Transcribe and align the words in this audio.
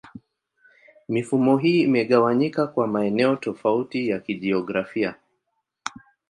Mifumo 1.09 1.57
hii 1.57 1.81
imegawanyika 1.81 2.67
kwa 2.67 2.87
maeneo 2.87 3.35
tofauti 3.35 4.09
ya 4.09 4.19
kijiografia. 4.19 5.15